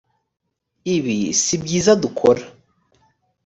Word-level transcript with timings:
ibi 0.95 1.17
si 1.41 1.55
byiza 1.63 1.91
dukora 2.03 2.43